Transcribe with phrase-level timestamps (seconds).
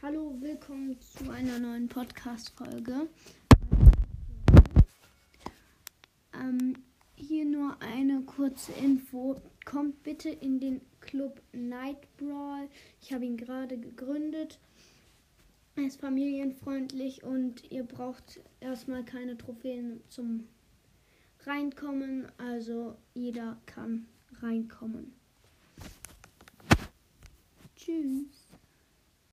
[0.00, 3.08] Hallo, willkommen zu einer neuen Podcast-Folge.
[6.32, 6.74] Ähm,
[7.16, 9.40] hier nur eine kurze Info.
[9.64, 12.68] Kommt bitte in den Club Night Brawl.
[13.02, 14.60] Ich habe ihn gerade gegründet.
[15.74, 20.46] Er ist familienfreundlich und ihr braucht erstmal keine Trophäen zum
[21.44, 22.28] Reinkommen.
[22.38, 24.06] Also jeder kann
[24.40, 25.12] reinkommen.
[27.74, 28.47] Tschüss.